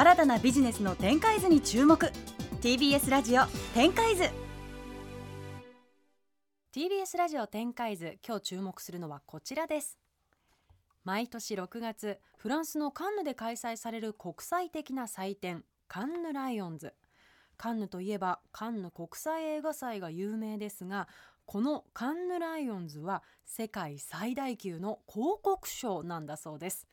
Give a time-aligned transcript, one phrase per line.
[0.00, 2.10] 新たなビジネスの展開図に注目。
[2.62, 4.30] TBS ラジオ展開図。
[6.72, 9.98] TBS ラジオ展開図今日注目するのはこちらです。
[11.04, 16.94] 毎年6月フランスのカンヌで開催される国際的な祭典カンヌライオンズ。
[17.58, 21.08] カンヌといえばカンヌ国際映画祭が有名ですが
[21.44, 26.88] このカンヌライオンズは世界最大級の広告賞なんだそうです。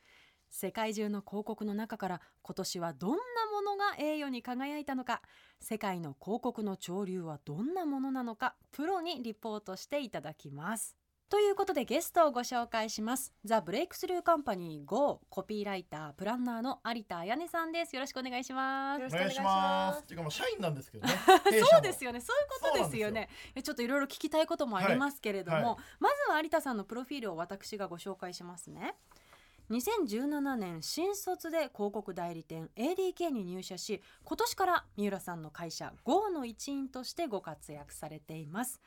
[0.49, 3.15] 世界中の広告の中から今年はどんな
[3.51, 5.21] ものが栄誉に輝いたのか。
[5.59, 10.97] 世界の広告の潮流はどんなものなのかプロにリポートしていただきます。
[11.29, 13.33] ということでゲストをご紹介します。
[13.43, 17.93] ザ・ブレイクスルーカンパニー GO コピーライタープランナーの有田彩音さんです。
[17.97, 19.05] よろしくお願いします。
[19.07, 20.03] お願いします。
[20.03, 21.13] っていうかもう社員なんですけどね。
[21.69, 22.21] そうですよね。
[22.21, 23.27] そういうことですよね。
[23.61, 25.65] ちょっといろいろ聞きたいこともありますけれども、はい。
[25.65, 28.95] はい、まずは有田さんのプロフィールを私がご紹介しますね
[29.69, 38.79] 2017年新卒で広告代理店 ADK に入社し今年から三浦さんの会社 GO の一員としてご活躍されています。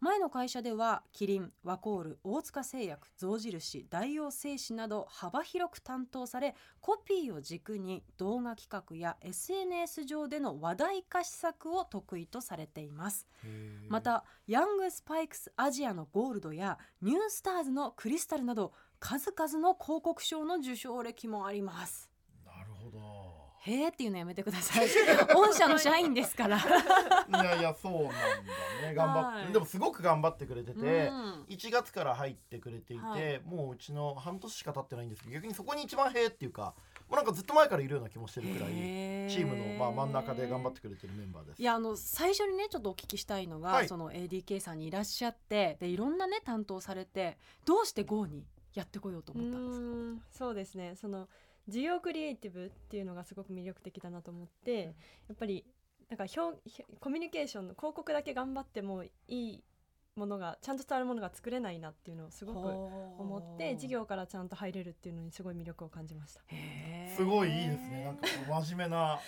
[0.00, 13.26] 前の会社ではキリンワコール大塚製薬象印大王製紙など幅広く担当されコピーを軸に動画企画や SNS 上での話題化施策を得意とされています。
[13.90, 22.10] またヤングスパイクスアジアのゴールドやニュースターズのクリスタルなど数々の広告賞の受賞歴もあります。
[22.44, 23.00] なるほど。
[23.62, 24.88] へーっていうのやめてください。
[25.34, 26.58] 御社の社員ですから。
[26.58, 26.60] い
[27.32, 28.12] やいやそうなんだ
[28.88, 28.94] ね。
[28.96, 36.74] 頑張って、はい、でもすごく頑張ってくれてて、うん、1月から入ってくれていて、はい、もううちの半年しか経ってないんですけど逆にそこに一番へーっていうか
[37.08, 41.60] もうなんかずっと前からいるような気もしてるくらいチームのまあ真ん中で頑張ってくれてるメンバーです。
[41.60, 48.46] いやあの最初にねちょっとお聞きしたいのが、はい、その ADK さんにいらっしゃってでいろんなね担当されてどうして GO に？
[48.74, 49.80] やってこようと思ったんです。
[50.20, 50.94] かそうですね。
[50.96, 51.28] その
[51.68, 54.94] 需要クリエイティブっていうのがすごく魅力的だなと思って、
[55.28, 55.64] やっぱり
[56.08, 56.60] なんか表
[56.98, 59.64] コミュニケーションの広告だけ頑張ってもいい
[60.20, 62.58] ものがちゃんと伝わるものが作れないなっていうのをすごく
[63.18, 66.42] 思って事業からちゃんと入れるっていうのにすごい魅力を感じました。
[67.16, 68.04] すごいいいですね。
[68.04, 68.26] なんか
[68.62, 69.18] 真面目な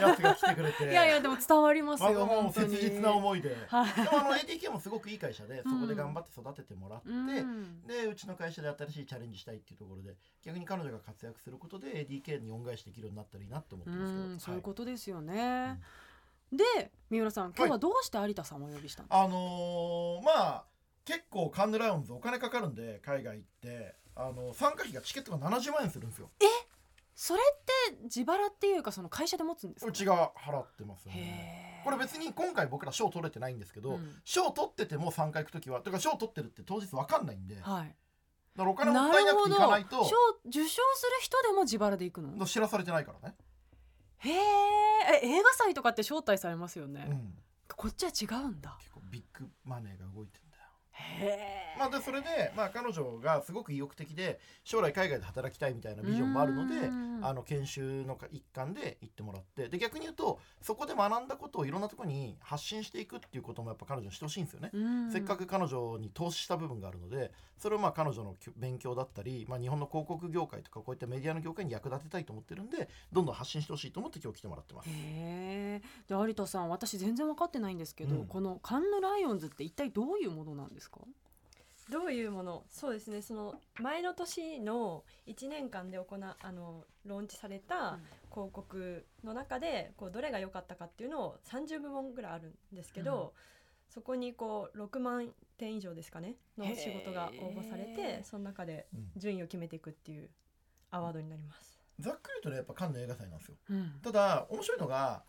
[0.00, 0.90] やつが来てくれて。
[0.90, 16.07] いやいやでも伝わりますよ、まあ、もう切実な思いで、はい、でもあの ATK もすごくいい会社でそこで頑張って育ててもらって、うん、でうちの会社で新しいチャレンジしたいっていうところで逆に彼女が活躍することで ADK に恩返しできるようになったらいいなって思ってますけど、うん、そういうことですよね、うん
[16.52, 20.64] で三浦さん今日はどうして有田さんをお呼びしたの、はい、あのー、まあ
[21.04, 26.30] 結構カンヌラウンズお金かかるんで海外行ってあの参加費がチケットが70万円するんですよ。
[26.40, 26.44] え？
[27.14, 29.90] それって自腹っていうかその会社で持つんですか？
[29.90, 31.82] うちが払ってますね。
[31.84, 37.94] これ別に今回僕ら賞取れてないんですけど賞、うん、取ってても参加行く時はとか賞取ってるって当日分かんないんで、はい、
[38.56, 40.16] だからお金もったいなくて行かないと賞
[40.46, 43.34] 受賞する人でも自腹で行くの知らされてないからね
[44.18, 47.34] へえ映画祭とかって招待されますよね、うん、
[47.76, 48.76] こっちは違うんだ。
[48.80, 50.47] 結構ビッグマネーが動いてる
[51.78, 56.74] まあ、でそれで、まあ、彼女がすごく意欲的で将来海外で働きたいみたいなビジョンもあるので
[57.22, 64.70] あの研修の一環で行ってもらってで逆に言うとそこで学んだことをいろんなところに発信していくっていうこともやっぱ彼女にしてほしいんですよね。
[65.12, 74.88] せっかく彼女に投資した部分があるのでそれをまあ彼女の勉強だったり、まあ、日本の広告業界とかこういったメディアの業界に役立てたいと思ってるんでどんどん発信してほしいと思って今日来てもらってます。
[74.90, 81.00] へで有田さん私全然分かってないんですけど、うん、このカンヌライオンズって一体どういうものなんですか？
[81.90, 82.64] どういうもの？
[82.68, 83.22] そうですね。
[83.22, 86.06] その前の年の1年間で行
[86.40, 87.98] あのローンチされた
[88.30, 100.28] 広告の中でこうどれが良かったかっていうのを30部門ぐらいあるんですけど、うん、そこにこう6万点以上ですかねの仕事が応募されてその中で順位を決めていくっていう
[100.90, 101.78] アワードになります。
[101.98, 105.24] ざっくりとねやっぱカンヌ映画祭なんですよ、うん、ただ面白いのが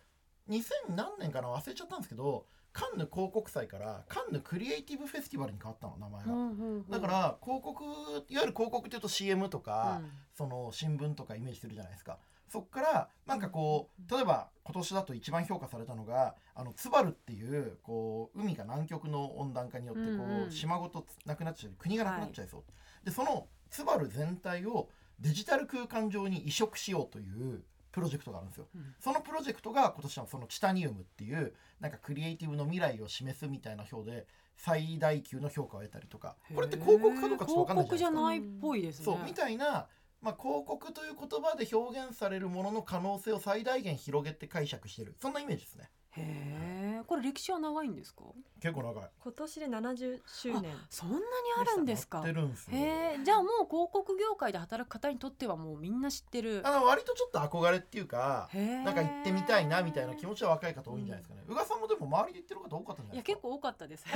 [0.50, 12.20] 2000何年かな忘れちゃったんですけどカンヌ広告祭からカンヌクリエイティブフェスティバルに変わったの名前が、うんうんうん、だから広告いわゆる広告っていうと CM とか、うん、その新聞とかイメージするじゃないですか。
[12.48, 22.66] そこからなんかこう例えば今年だと一番評価されたのがあのツバルっていうこう海が南極の温暖化によってこう、うんうん、島ごとなくなっちゃう国がなくなっちゃいそう、は
[23.04, 24.90] い、でそのツバル全体を
[25.20, 27.62] デジタル空間上に移植しようという
[27.92, 34.28] プロジェクトがあるんですよ、うん、そのプロジェクトが今年のそのチタニウムっていうなんかクリエイティブの未来を示すみたいな表で
[34.58, 36.36] 最大級の評価を得たりとか。
[36.54, 38.58] これって広告かどうかちょっと分かんないじゃないですか。
[38.58, 39.06] 広告じゃないっぽいですね。
[39.06, 39.88] そうみたいな
[40.22, 45.16] まあ、広告という言葉で表現されるものの可能性を最大限広げて解釈してる。
[45.22, 45.90] そんなイメージですね。
[46.12, 46.69] へえ
[47.10, 48.22] これ歴史は長いんですか？
[48.62, 49.10] 結構長い。
[49.24, 51.22] 今年で70周年そんなに
[51.60, 52.22] あるんですか？
[52.22, 52.78] てるんですよ。
[52.78, 56.62] へえじゃあもう広告業界で働く方にとってはもうみんな知ってる。
[56.64, 61.42] あの割とちょっと憧れっていうかなんか行ってみたいなみたいな気持ちは若い方多いんじゃないですかね。
[61.48, 63.34] 宇賀さんもでも周りで行ってる方多かったんじゃないですか？
[63.34, 64.06] いや結構多かったです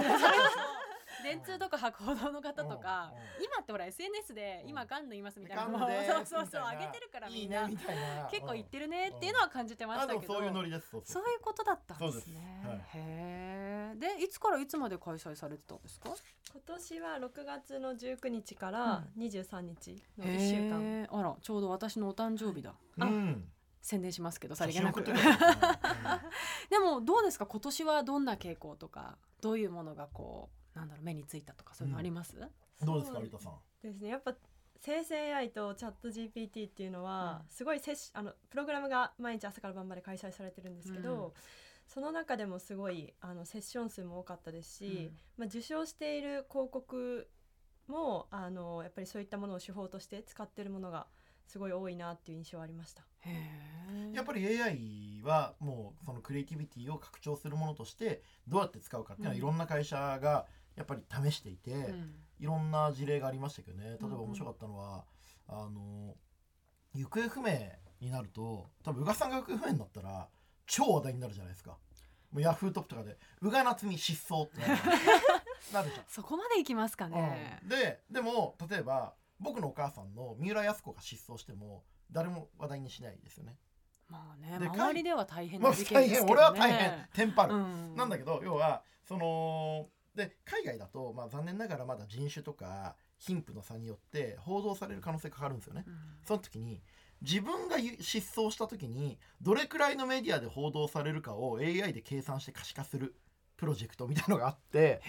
[1.23, 4.69] 電通とか博報堂の方とかうん今ってほら SNS でうん。
[4.69, 5.63] 今ガンヌいますみたいな。
[5.63, 7.67] そうそうそう上げてるからみんな。
[7.67, 8.27] ねみたいな。
[8.29, 9.17] 結構言ってるねうん。
[9.17, 10.33] っていうのは感じてましたけど。
[10.33, 10.89] そういうノリです。
[11.03, 12.61] そういうことだったんですね。
[12.63, 12.73] そうです。
[12.73, 12.77] はい。
[12.77, 16.09] へえでいつからいつまで開催されてたんですか？
[16.51, 22.73] 今年は6月の19日から23日の1へ週間、えあらちょうど私のお誕生日だ。
[22.97, 23.49] うん。
[23.81, 25.03] 宣伝しますけどさりげなく。
[26.69, 27.45] でもどうですか？
[27.45, 32.85] 今年はどんな傾向とかどういうものがこうなんだろう目についたとかそういうのあります、うん。
[32.85, 33.53] どうですか有田さん。
[33.81, 34.09] ですね。
[34.09, 34.35] やっぱ
[34.81, 37.47] 生成 AI とチャット GPT っていうのは、うん。
[37.49, 41.31] すごいセッシあのプログラムが毎日朝から晩まで開催されてるんですけど、うん。
[41.87, 45.17] その中でもすごいあのセッション数も多かったですし、うん。
[45.37, 47.29] まあ、受賞している広告
[47.87, 51.07] もあのやっぱりそういったものを手法として使ってるものが
[51.45, 53.03] すごい多いなっていう印象はありました。
[53.21, 59.39] へえやっぱり AI はもうそのクリエイティビティを拡張するものとしてどうやって使うかっていうのはうん。
[59.39, 62.15] いろんな会社がやっぱり試していて、うん。
[62.39, 63.85] いろんな事例がありましたけどね。
[63.85, 64.13] 例えばうん。
[64.13, 65.05] うん面白かったのは、
[65.47, 66.15] あの
[66.95, 67.51] 行方不明
[67.99, 70.27] になると多分宇賀さんが行方不明になったら
[70.65, 71.77] 超話題になるじゃないですか。
[72.31, 74.59] もうヤフートップとかで「宇賀夏美失踪」って
[75.71, 76.05] なるじゃん。
[76.07, 77.69] そこまでいきますかね、うん。
[77.69, 83.57] ででも例えば僕のお母さんの三浦靖子が失踪しても誰も話題にしないですよね。
[84.09, 87.09] まあねで周りでは大変まあな事件大変ですけどね、俺は大変。
[87.13, 95.85] テンパる、うん、なんだけど要はそので海外だと、まあ、残念ながらまだ人種とか貧富の差によって報道される可能性がかかるんですよね。
[95.87, 95.95] うん。
[96.25, 96.81] その時に
[97.21, 103.15] 自分がゆ失踪した時にどれくらいのメディアで報道されるかを AI で計算して可視化する
[103.55, 105.01] プロジェクトみたいのがあって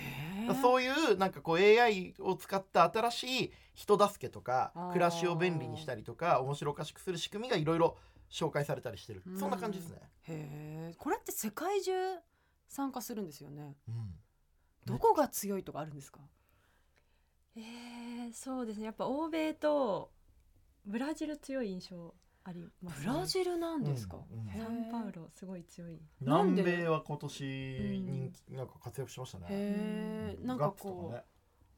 [0.63, 7.97] そういうなんかこう AI を使った新しい人助けとか暮らしを便利にしたりとか面白おかしくする仕組みがいろいろ
[8.31, 9.23] 紹介されたりしてる。
[9.27, 9.99] うんそんな感じですね。
[10.29, 11.93] へえこれって世界中
[12.69, 13.77] 参加するんですよね。
[13.89, 14.15] うん
[14.87, 16.21] どこが強いとかあるんですか、
[17.57, 18.87] えー、そうですね。
[18.87, 20.11] やっぱ欧米と
[20.85, 22.15] ブラジル強い印象
[22.45, 25.99] あります、ブラジルなんですか、うんうんサンパウロすごい強い。
[26.21, 29.47] なんで南米は今年人気なんか活躍しましたね。
[29.49, 31.25] へえなんかこう、かね。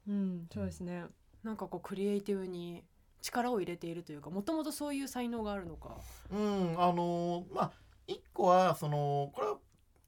[0.09, 1.05] うんそうですね。
[1.43, 2.83] なんかこうクリエイティブに
[3.21, 5.97] 力を入れているというかもともとそういう才能があるのか。
[6.31, 7.71] うんあのーまあ
[8.07, 9.57] 一個はそのこれは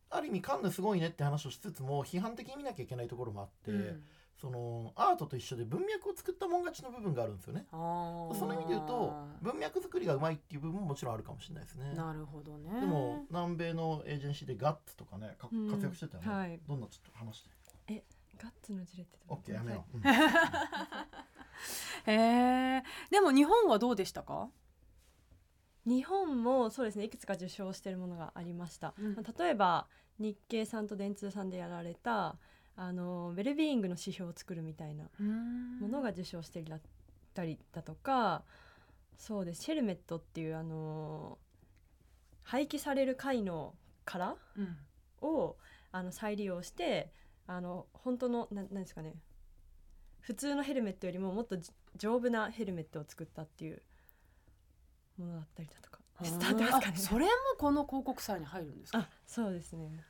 [0.10, 4.04] ある意味カンヌすごいねって話をしつつも批判的に見なきゃいけないところもあって、うん
[4.40, 7.66] そのアートと一緒で文脈を作ったもん勝ちの部分があるんですよね。
[7.72, 11.92] その意味で言うと文脈作りがうまいっていう部分ももちろんあるかもしれないですね。
[11.94, 16.30] なるほどねでも南米のエージェンシーでガッツとかねかうん活躍してたよね。
[16.32, 17.44] はいどんなちょっと話し
[17.86, 18.04] て。
[18.42, 19.98] ガッツの事例ってオッケーやめよう。
[19.98, 20.04] うん
[22.06, 24.50] へえでも日本はどうでしたか、
[25.90, 29.16] 日本もそうですねいくつか受賞しているものがありました、うん。
[29.16, 29.88] 例えば
[30.20, 32.36] 日経さんと電通さんでやられた
[32.76, 35.06] あのウェルビーイングの指標を作るみたいな
[35.82, 36.66] ものが受賞してい
[37.34, 38.44] たりだとか
[39.18, 39.64] そうです。
[39.64, 41.38] シェルメットっていうあの
[42.44, 43.74] 廃棄される貝の
[44.06, 44.78] 殻うん。
[45.22, 45.58] を
[45.92, 47.12] あの再利用して
[47.48, 49.16] あの本当のななんですかね。
[50.22, 53.82] 普通のヘルメットよりももっとじ丈夫なヘルメットを作ったっていう
[55.20, 56.00] ものだったりだとか。
[56.22, 56.94] 伝わってますかね。
[56.96, 59.00] あそれもこの広告祭に入るんですか？
[59.00, 60.04] あそうですね。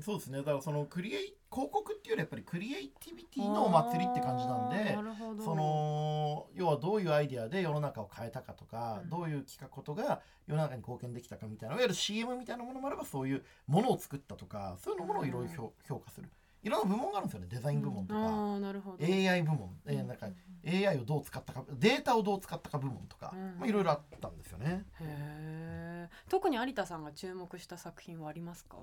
[0.00, 0.38] そうですね。
[0.38, 4.96] だからそのクリエイ広告っていうよりやっぱりクリエイティビティのお祭りって感じなんで
[5.44, 9.10] その要はどういうアイデアで世の中を変えたかとか、うん。
[9.10, 16.28] どういう企画ことが世の中に貢献できたかみたいないわゆる CM みたいなものもあればそういうものを作ったとかそういうものをいろいろ評評価する
[16.68, 19.04] いろんな部門があるんですよねデザイン部門とか、ああなるほど。
[19.04, 20.28] AI 部門、えーなんか
[20.66, 23.58] AI をどう使ったかデータをどう使ったか部門とか、うん。
[23.58, 24.84] まあ、いろいろあったんですよね。
[25.00, 28.76] へえ特に有田さんが注目した作品はありますか？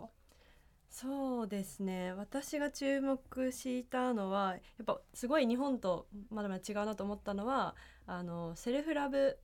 [0.90, 2.14] そうですね。
[2.14, 7.76] 私が注目したのはやっぱすごい日本とまだまだ違うなと思ったのは
[8.08, 9.38] あのセルフラブ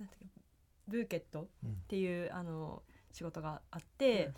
[0.00, 0.26] なんていうか
[0.88, 2.82] ブーケットっていう、あの
[3.12, 4.32] 仕事があって、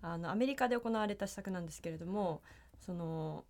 [0.00, 2.42] あのアメリカで行われた施策なんですけれども
[2.84, 3.44] その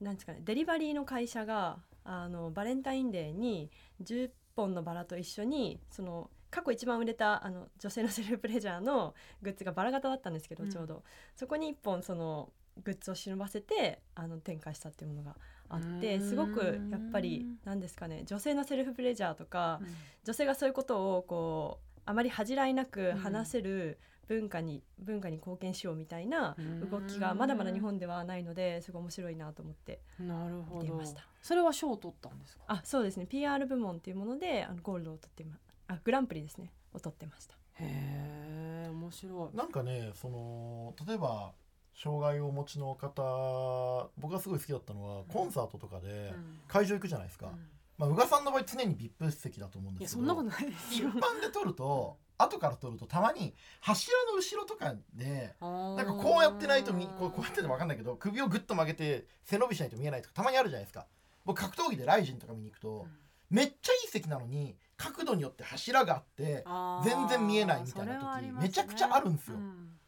[0.00, 3.70] なんですかねデリバリーの会社があのバレンタインデーに
[4.02, 10.70] 10本のバラと一緒にその過去一番売れたあの女性のセルフプレジャーのグッズがバラ型だったんですけど、うん。
[10.70, 11.02] ちょうど。
[11.34, 12.52] そこに1本その
[12.84, 15.36] グッズを忍ばせてあの展開したっていうものが
[15.68, 16.28] あってうん。
[16.28, 19.80] すごくやっぱり何ですかね女性のセルフプレジャーとか
[20.22, 26.56] 女性がそういうことをこうあまり恥じらいなく話せる文化に、文化に貢献しようみたいな
[26.90, 30.80] 動きがまだまだ日本ではないのですごい面白いなと思ってなるほど。
[30.82, 31.26] 見てました。
[31.42, 32.64] それは賞を取ったんですか？
[32.68, 33.26] あそうですね。
[33.26, 35.56] PR 部門っていうものであのゴールドを取ってま
[35.88, 36.72] あグランプリですね。
[36.92, 37.54] を取ってました。
[37.80, 39.56] へえ面白い。
[39.56, 41.52] なんかねその例えば
[41.96, 46.60] 障害をお持ちの方僕がすごい好きだったのはコンサートとかでうん。
[46.66, 47.68] 会場行くじゃないですか、うん。
[47.98, 51.08] まあ、宇賀さんの場合常に VIP 席だと思うんいですけどやそんなことないですよ。
[51.10, 61.06] 一般で撮ると後から撮るとたまに柱の後ろとかでななんかこうやってないとみこうこうやってても分かんないけど首をグッと曲げて背伸びしないと見えないとかたまにあるじゃないですか。
[61.44, 63.06] 僕格闘技でライジンとか見に行くと、
[63.50, 66.64] めっちゃいい席なのに角度によって柱があって
[67.04, 69.56] 全然見えないみたいな時めちゃくちゃあるんですよ。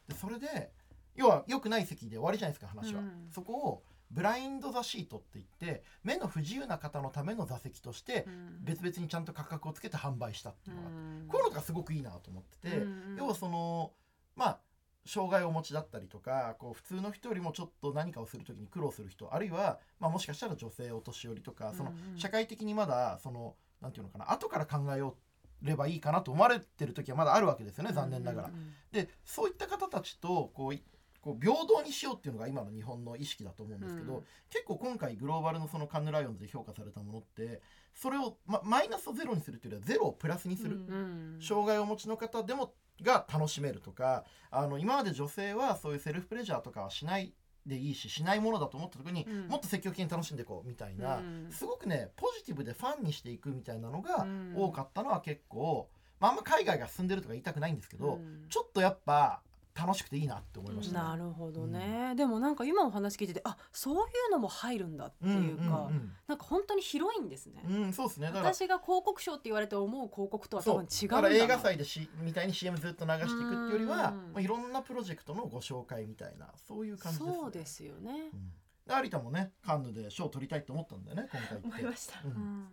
[0.09, 0.73] でそれで
[1.14, 3.28] 要は良くない席で終わりじゃないですか話は、うん。
[3.30, 8.26] そこをブラインド・ザ・シートって言って目の不自由な方のための座席として
[8.60, 10.98] 別々にちゃんと価格をつけて販売したっていうのがあって
[11.28, 12.86] こういうのとかすごくいいなと思ってて、
[13.18, 13.92] 要はその
[14.36, 14.60] まあ
[15.06, 25.16] 障害をお持ちだったりとかこう普通の人よりもちょっと何かをする時に苦労する人あるいは、まあ、もしかしたら女性お年寄りとかその社会的にまだそのなんていうのかな後から考えよ
[25.62, 28.50] うればいいかなと思われてる時はまだあるわけですよね残念ながら。
[28.92, 30.82] でそういった方たちとこうい
[31.26, 34.25] こう平等にしようっていうのが今の日本の意識だと思うんですけど、うん。
[34.49, 37.61] 結構今回グローバルのそのカンヌライオンズで評価されたものって
[37.95, 47.35] それを、ま、マイナスをゼロにするっていうよりはゼロをプラスにする、うん障害をお持ちの方でもが楽しめるとかあの今まで女性はそういうセルフプレジャーとかはしない
[47.66, 49.49] でいいししないものだと思った時に、うん。
[49.49, 51.49] もっと積極的に楽しんでいこうみたいな、うん。
[51.50, 54.54] すごくねポジティブでファンにしていくみたいなのがうん。
[54.56, 55.88] 多かったのは結構、
[56.21, 58.47] まあ、あんま海外が進んでるとか言いたくないんですけど、うん。
[58.49, 59.42] ちょっとやっぱ
[59.78, 61.09] 楽しくていいなって思いましたね。
[61.09, 68.28] なるほどね、でもなんか今お話聞いててあそういうのも入るんだっていうか、うんなんか本当に広いんですね、うんうん、そうですね。
[68.28, 71.16] だから私が広告賞って言われて思う広告とは多分違うんだ。
[71.16, 74.33] から映画祭でしみたいに CM ずっと流していくっていうよりは、うん。
[74.33, 78.52] まあ、いろんなプロジェクトのご紹介みたいなそういう感じです、ね、そうですよね、うん。
[78.87, 81.66] で有田もねカンヌで賞を取りたいと思ったんだよね今回って。
[81.66, 82.21] 思いました。
[82.25, 82.33] う、うん。
[82.33, 82.68] ん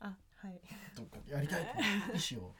[0.00, 0.60] あはい。
[0.96, 1.68] どっかやりたいと
[2.34, 2.54] 意思を。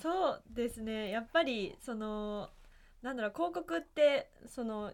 [0.00, 1.10] そうですね。
[1.10, 2.50] やっぱりその
[3.02, 4.92] なんだろう広告ってその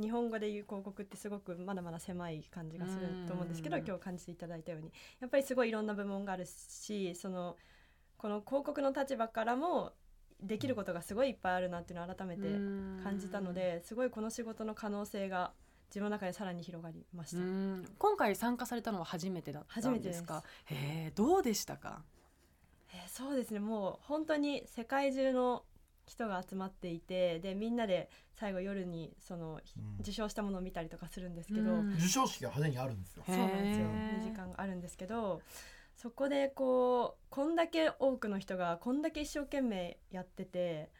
[0.00, 3.84] 日本語で言う広告ってすごくまだまだ狭い感じがすると思うんですけどうん。
[3.86, 4.90] 今日感じていただいたように。
[5.20, 7.56] やっぱりすごいいろんな部門があるしその
[8.16, 9.92] この広告の立場からも
[10.40, 12.42] できることがすごいいっぱいあるなっていうのを改めて
[13.04, 15.52] 感じたのですごいこの仕事の可能性が
[15.90, 17.44] 自分の中でさらに広がりましうた。
[17.44, 17.84] ん。
[17.98, 20.42] 今回参加されたのは初めてだったんですか？
[20.66, 22.02] へえどうでしたか？
[22.94, 23.60] えーそうですね。
[23.60, 25.64] もう本当に世界中の
[26.06, 30.00] 人が集まっていてでみんなで最後夜にその、うん。
[30.00, 31.92] 受賞したものを見たりとかするんですけど、うん。
[31.92, 33.24] 授賞式が派手にあるんですよ。
[33.26, 33.86] へそうなんですよ。
[33.86, 34.20] へー。
[34.20, 35.40] 2時間あるんですけど
[35.96, 40.90] そこでこうこんだけ多くの人がこんだけ一生懸命やってて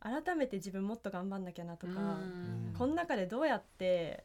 [0.00, 2.74] 改めて自分もっと頑張んなきゃなとか、うん。
[2.76, 4.24] この中でどうやって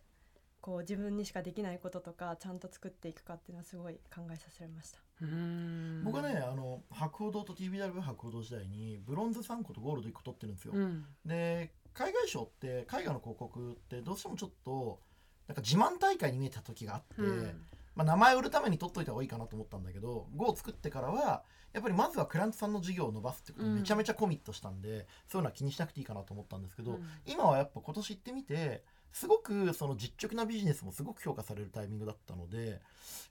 [0.68, 5.00] こう自分にしかできないこととかちゃんと作っていくかっていうのはすごい考えさせられました。
[5.22, 6.04] うん。
[6.04, 11.06] 僕はねあの博報堂と TBW 博報堂時代にブロンズ3個とゴールド1個取ってるんですよ、うん。
[11.26, 15.00] で海外賞って海外の広告ってどうしてもちょっと
[15.48, 17.62] なんか自慢大会に見えた時があって、うん。
[17.96, 21.44] まあ、名前を売るために取っといた方がいいかなと思ったんだけど GO を作ってからは
[21.74, 27.08] やっぱりまずはクライアントさんの事業を伸ばすってことにめちゃめちゃコミットしたんで、そういうのは気にしなくていいかなと思ったんですけど、うん。
[27.26, 32.82] 今はやっぱ今年行ってみてすごくその実直なビジネスもすごく評価されるタイミングだったので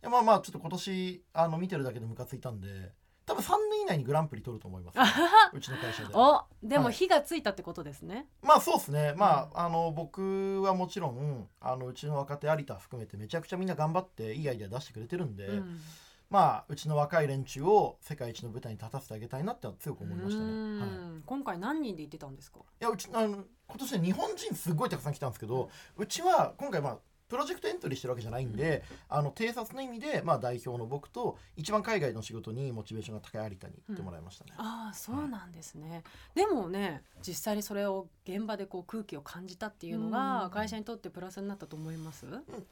[0.03, 2.93] まあまあちょっと今年あの見てるだけでムカついたんで
[3.27, 6.11] 多分3年以内にグランプリ取ると思います、あははうちの会社で。
[6.15, 6.95] おでもはい。
[6.95, 15.81] 火がついたってことですね、まあそうですね、まああの僕はもちろんあのうちの若手有田含めてめちゃくちゃみんな頑張っていいアイデア出してくれてるんで、うん
[16.29, 20.49] まあうちの若い連中を世界一の舞台に立たせてあげたいなって強く思いましたね。
[20.49, 20.81] うん。
[20.81, 22.59] はい、い今回何人で行ってたんですか？
[22.81, 34.53] やうちあの今年ね日本人すごいたくさん来たんですけど、うちは今回まあプロジェクトエントリーしてるわけじゃないんで、あの偵察の意味で、まあ、代表の僕と一番海外の仕事にモチベーションが高い有田に行ってもらいましたね。
[34.57, 36.03] ああそうなんですね、
[36.35, 40.11] でもね実際にそれを現場でこう空気を感じたっていうのうん。
[40.13, 42.27] が会社にとってプラスになったと思います、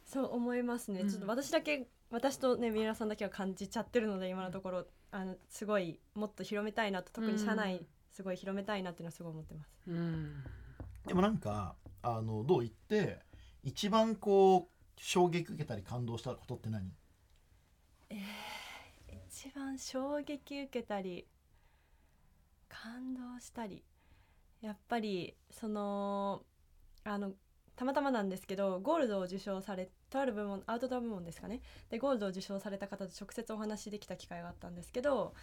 [0.06, 1.08] そう思いますね、うん。
[1.08, 9.68] ちょっと私だけ私とね三浦さんだけは感じちゃってるので今のところあのすごいもっと広めたいなと特に社内、うんすごい広めたいなっていうのはすごい思ってます。
[9.88, 10.44] うん。
[11.04, 13.18] でもなんかあのどう言って
[13.64, 16.92] 一番こう衝撃受けたり感動したことって何？
[19.26, 21.26] 一番衝撃受けたり
[22.68, 23.82] 感動したり。
[24.60, 26.42] やっぱりその
[27.04, 27.32] あの
[27.76, 31.60] たまたまなんですけどゴールドを受賞されとある部門アウトドア部門ですかね。
[31.90, 35.34] でゴールドを受賞された方と直接お話しできた機会があったんですけど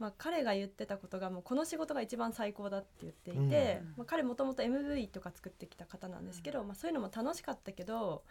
[0.00, 3.94] まあ、彼が言ってたことがもうこの仕事が一番最高だって言っていて、うん。
[3.98, 8.24] まあ、彼もともと MV とか作ってきた方なんですけど、まあ、そういうのも楽しかったけど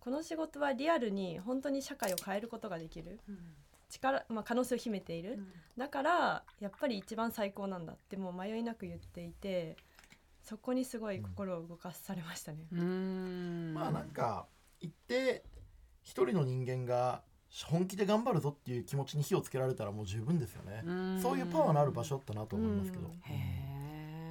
[0.00, 3.18] この仕事はリアルに本当に社会を変えることができる。
[3.88, 5.38] 力、まあ、可能性を秘めている、
[5.78, 9.76] だからやっぱり一番最高なんだってもう迷いなく言っていて
[10.42, 12.66] そこにすごい心を動かされましたね。
[12.72, 13.72] うん。
[13.72, 14.46] まあなんか
[14.80, 15.44] 行って
[16.02, 17.22] 一人の人間が
[17.62, 21.20] 本気で頑張るぞっていう気持ちに火をつけられたらもう十分ですよね、ん。
[21.20, 23.04] そういうパワーのある場所だなと思いますけど、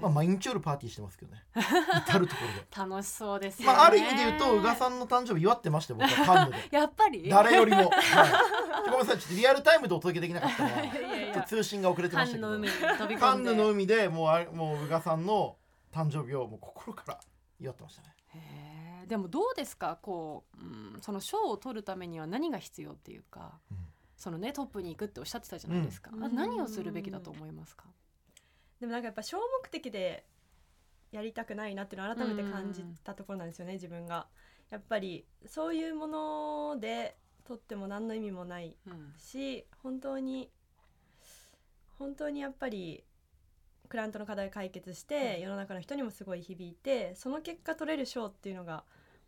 [0.01, 1.42] まあ毎日夜パーティーしてますけどね。
[1.56, 2.92] 至る所で。
[2.92, 3.74] 楽しそうですよね。
[3.74, 6.68] まあある意味で言うと宇賀さんの誕生日祝ってましたよ僕はカンヌで。
[6.77, 7.30] やっぱり？
[7.30, 7.89] 誰よりも、はい、
[8.92, 9.20] ごめんなさい。
[9.20, 11.34] ちょっとリアルタイムでお届けできなかったのはいやいや。
[11.34, 12.36] ちょっと通信が遅れてました
[13.08, 13.20] けど。
[13.20, 15.56] カンヌの海でもうあもう宇賀さんの
[15.94, 17.20] 誕生日をもう心から
[17.62, 18.13] 祝ってましたね
[19.07, 19.98] でもどうですか？
[20.01, 23.77] こう、うん、その賞を取るためには何が必要っていうか、うん。
[24.15, 26.24] そのねトップに行くっておっしゃってたじゃないですか、うん。
[26.24, 27.83] あ何をするべきだと思いますか、
[28.79, 30.25] でもなんかやっぱ小目的で
[31.12, 34.27] やりたくないなっていうのを改めて感じたところなんですよね、自分が。
[34.69, 39.13] やっぱりそういうものでとっても何の意味もないうん。
[39.19, 40.50] し本当に
[42.00, 43.03] 本当にやっぱり
[43.93, 48.85] クライアントの課題を解決して世の中の人にもすごい響いてその結果取れる賞っていうのが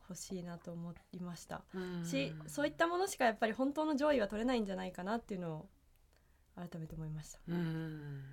[0.10, 1.62] 欲しいなと思いました。
[1.75, 2.03] うん。
[2.03, 5.65] しそういったものしかやっぱり本当の上位は取れないんじゃないかなっていうのを
[6.55, 7.39] 改めて思いました。
[7.48, 8.24] うん。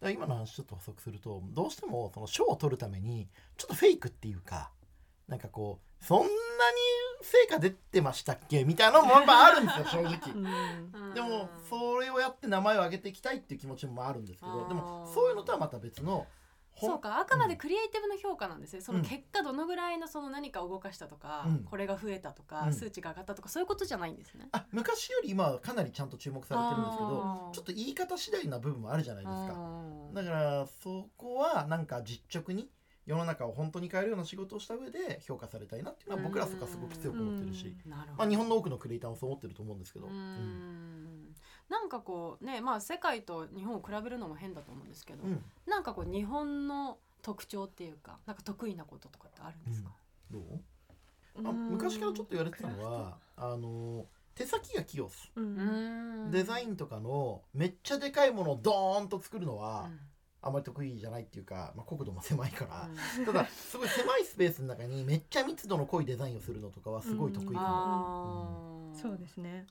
[0.00, 4.70] だから今の話ちょっと補足するとどうしてもその賞を取るためにちょっとフェイクっていうか
[5.28, 6.30] なんかこうそんなに
[7.24, 10.18] 成果出てましたっけみたいなのもやっぱあるんですよ正直。
[10.34, 11.14] うん。
[11.14, 16.26] でもそれをやって名前を上げていきたいっていう気持ちもあるんですけどでもそういうのとはまた別の
[16.80, 18.74] そうかあくまでクリエイティブの評価なんです。
[18.74, 21.58] ね、そのうん結果どのぐらいのその何かを動かしたとか、うん。
[21.60, 22.74] これが増えたとか、うん。
[22.74, 24.48] 数値が上がったとかそういうことじゃないんですね。
[24.52, 29.54] あ昔より今はかなりちゃんと注目されてるんですけどちょっと言い方次第な部分もあるじゃないですか。
[29.54, 32.68] うんだからそこはなんか実直に
[33.06, 40.16] 世の中を本当に変えるような仕事をした上で評価されたいなっていうのは僕らそこはすごく強く思ってるし、まあ、日本の多くのクリエイターもそう思ってると思うんですけど、ううん。
[40.16, 41.34] ん。
[41.68, 45.42] なんかこうねまあ世界と日本を比べるのも変だと思うんですけど、うん。
[45.66, 49.90] なんかこう日本の特徴っていうかなんか得意なこととかってあるんですか、
[50.30, 50.42] どう？
[51.48, 56.30] あ昔からちょっと言われてたのはあの手先が器用っす、うんうん。
[56.30, 59.98] デザインとかのめっちゃでかいものをドーンと作るのはうん
[60.46, 62.88] あまり得意じゃないっていうか、まあ、国土も狭いから、
[63.24, 69.00] ただすごい狭いスペースの中にめっちゃ密度の濃いデザインをするのとかはすごい得意かも、あー。
[69.00, 69.66] そうですね。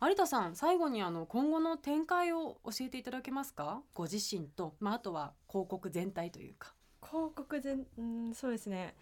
[0.00, 3.82] 有田さん最後にあの今後の展開を教えていただけますか？
[3.94, 6.74] ご自身と、まあ、あとは広告全体というか。
[7.04, 8.94] 広告全うんそうですね。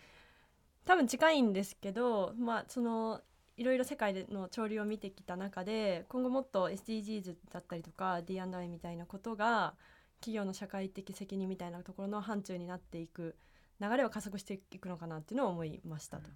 [0.85, 3.21] 多分近いんですけどまあその
[3.57, 9.75] いろいろ世界での潮流を見てきた中で今後もっと SDGs だったりとか D&I みたいなことが
[10.21, 13.37] 企業の社会的責任みたいなところの範疇になっていく
[13.81, 16.31] 流れを加速していくのかなっていうのを思いましたと。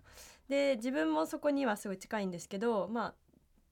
[0.48, 3.14] で自分もそこにはすごい近いんですけどまあ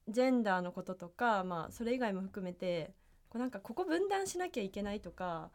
[0.09, 2.93] ジェンダーのこととか、まあ、それ以外も含めて
[3.29, 5.51] こうなんかここ分断しなきゃいけないとか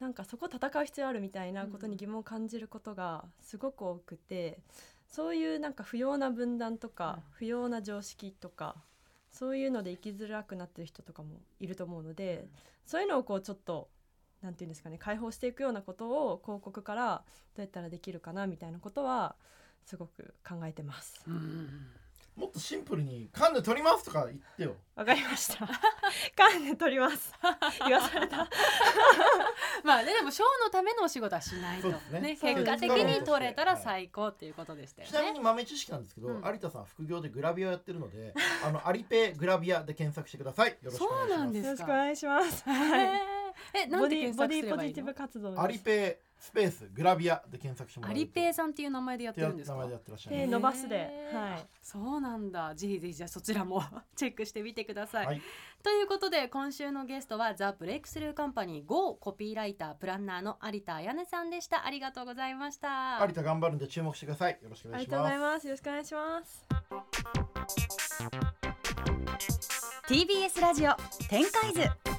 [0.00, 4.60] なんかそこ戦う必要あるみたいなことに疑問を感じることがすごく多くて、
[5.08, 8.76] そういうなんか不要な分断とか、不要な常識とか
[9.38, 11.28] そういうので生きづらくなってる人とかも
[11.60, 12.48] いると思うので、
[12.84, 13.88] そういうのをこうちょっと
[14.42, 17.22] 何て言うんですかね解放していくようなことを広告から
[17.54, 19.36] どうやったらできるかなみたいなことは
[19.84, 21.24] すごく考えてます。
[22.38, 25.66] もっとシンプルに「カンヌ撮ります」とか言ってよわかりました。
[26.36, 27.32] カンヌ取ります。
[27.84, 28.48] 言わされた。
[29.82, 35.40] まあねでもショーのためのお仕事はしないとねね結果的に取れたら最高っていうことでしたよちなみにね。
[35.40, 38.32] 豆知識なんですけど、うん有田さん副業でグラビアをやってるので
[38.64, 42.64] あのアリペグラビアで検索してくださいよろしくお願いしますそうなんですよろしくお願いします。
[42.64, 43.38] はい。
[43.74, 45.60] えなんボディボて検索ディポジティすればいいのブ活動です。
[45.60, 48.20] アリペスペースグラビアで検索してもらアうと。
[48.20, 49.74] リペイさんっていう名前でやってるんですか？
[49.74, 50.96] 名前でやってらっしゃでる伸ばすで。
[51.32, 51.66] はい。
[51.82, 52.74] そうなんだ。
[52.74, 53.82] ぜひぜひじゃあそちらも
[54.14, 55.42] チェックしてみてください、はい。
[55.82, 61.84] ということで今週のゲストはザ・ブレイクスルーカンパニー GO コピーライタープランナーの有田彩音さんでした。
[61.84, 63.18] ありがとうございました。
[63.26, 64.58] 有田頑張るんで注目してください。
[64.62, 65.66] よろしくお願いしありがとうございますます。
[65.66, 66.66] よろしくお願いします。
[70.08, 70.94] TBS ラジオ
[71.28, 72.17] 展開図